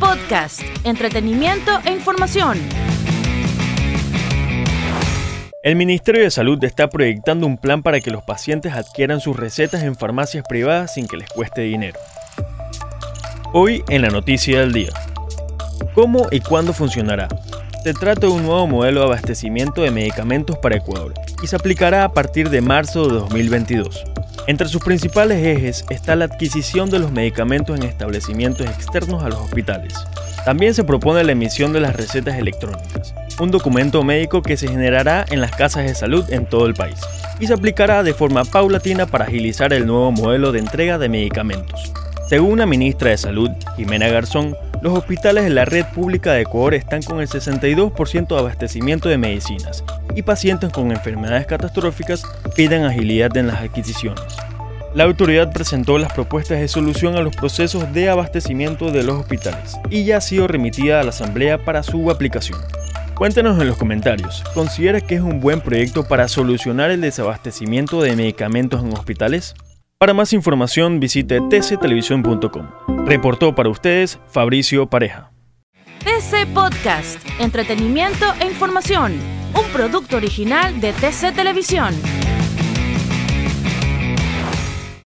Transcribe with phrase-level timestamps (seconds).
[0.00, 2.58] Podcast, entretenimiento e información.
[5.62, 9.84] El Ministerio de Salud está proyectando un plan para que los pacientes adquieran sus recetas
[9.84, 12.00] en farmacias privadas sin que les cueste dinero.
[13.52, 14.92] Hoy en la noticia del día.
[15.94, 17.28] ¿Cómo y cuándo funcionará?
[17.84, 22.04] Se trata de un nuevo modelo de abastecimiento de medicamentos para Ecuador y se aplicará
[22.04, 24.04] a partir de marzo de 2022.
[24.46, 29.38] Entre sus principales ejes está la adquisición de los medicamentos en establecimientos externos a los
[29.38, 29.94] hospitales.
[30.44, 35.24] También se propone la emisión de las recetas electrónicas, un documento médico que se generará
[35.30, 36.98] en las casas de salud en todo el país
[37.38, 41.92] y se aplicará de forma paulatina para agilizar el nuevo modelo de entrega de medicamentos.
[42.28, 46.74] Según la ministra de Salud, Jimena Garzón, los hospitales de la red pública de Ecuador
[46.74, 52.22] están con el 62% de abastecimiento de medicinas y pacientes con enfermedades catastróficas
[52.56, 54.36] piden agilidad en las adquisiciones.
[54.94, 59.76] La autoridad presentó las propuestas de solución a los procesos de abastecimiento de los hospitales
[59.88, 62.58] y ya ha sido remitida a la Asamblea para su aplicación.
[63.14, 68.16] Cuéntanos en los comentarios, ¿considera que es un buen proyecto para solucionar el desabastecimiento de
[68.16, 69.54] medicamentos en hospitales?
[70.00, 72.70] Para más información visite tctelevisión.com.
[73.04, 75.30] Reportó para ustedes Fabricio Pareja.
[75.98, 79.12] TC Podcast, entretenimiento e información,
[79.52, 81.94] un producto original de TC Televisión.